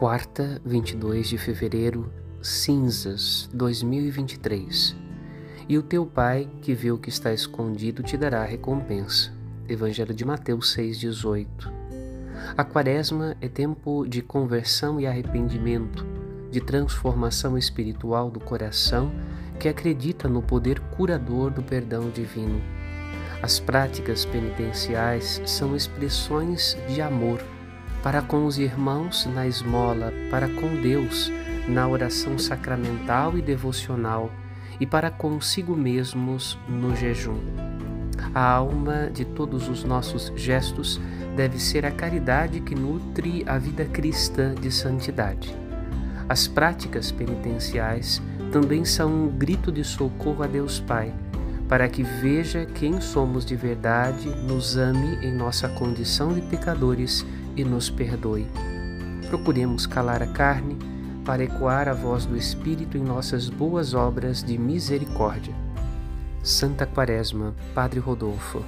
[0.00, 2.10] Quarta, 22 de fevereiro,
[2.40, 4.96] cinzas 2023.
[5.68, 9.30] E o teu Pai, que vê o que está escondido, te dará recompensa.
[9.68, 11.46] Evangelho de Mateus 6,18.
[12.56, 16.06] A quaresma é tempo de conversão e arrependimento,
[16.50, 19.12] de transformação espiritual do coração
[19.58, 22.62] que acredita no poder curador do perdão divino.
[23.42, 27.44] As práticas penitenciais são expressões de amor
[28.02, 31.30] para com os irmãos na esmola, para com Deus
[31.68, 34.30] na oração sacramental e devocional
[34.80, 37.38] e para consigo mesmos no jejum.
[38.34, 41.00] A alma de todos os nossos gestos
[41.36, 45.54] deve ser a caridade que nutre a vida cristã de santidade.
[46.28, 51.12] As práticas penitenciais também são um grito de socorro a Deus Pai,
[51.68, 57.24] para que veja quem somos de verdade, nos ame em nossa condição de pecadores
[57.56, 58.46] e nos perdoe.
[59.28, 60.76] Procuremos calar a carne
[61.24, 65.54] para ecoar a voz do Espírito em nossas boas obras de misericórdia.
[66.42, 68.64] Santa Quaresma, Padre Rodolfo.